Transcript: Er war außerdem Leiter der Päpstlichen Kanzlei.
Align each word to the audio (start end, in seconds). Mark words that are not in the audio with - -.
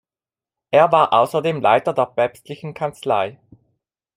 Er 0.71 0.91
war 0.91 1.13
außerdem 1.13 1.61
Leiter 1.61 1.93
der 1.93 2.07
Päpstlichen 2.07 2.73
Kanzlei. 2.73 3.37